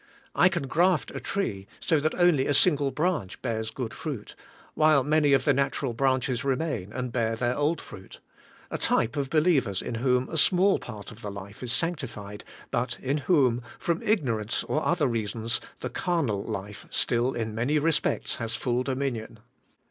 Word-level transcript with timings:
I 0.33 0.49
can 0.49 0.65
graft 0.65 1.11
a 1.11 1.19
tree 1.19 1.67
so 1.79 1.99
that 1.99 2.15
only 2.15 2.47
a 2.47 2.55
single 2.55 2.89
branch 2.89 3.39
bears 3.43 3.69
good 3.69 3.93
fruit, 3.93 4.33
while 4.73 5.03
many 5.03 5.31
of 5.31 5.45
the 5.45 5.53
natural 5.53 5.93
branches 5.93 6.43
remain, 6.43 6.91
and 6.91 7.11
bear 7.11 7.35
their 7.35 7.55
old 7.55 7.79
fruit, 7.79 8.19
a 8.71 8.79
type 8.79 9.15
of 9.15 9.29
believers 9.29 9.79
in 9.79 9.93
whom 10.01 10.27
a 10.29 10.37
small 10.39 10.79
part 10.79 11.11
of 11.11 11.21
the 11.21 11.29
life 11.29 11.61
is 11.61 11.71
sanctified, 11.71 12.43
but 12.71 12.97
in 12.99 13.19
whom, 13.19 13.61
from 13.77 14.01
ignorance 14.01 14.63
or 14.63 14.83
other 14.83 15.05
reasons, 15.05 15.61
the 15.81 15.89
carnal 15.91 16.41
life 16.41 16.87
still 16.89 17.33
in 17.33 17.53
many 17.53 17.77
respects 17.77 18.37
has 18.37 18.55
full 18.55 18.81
dominion. 18.81 19.39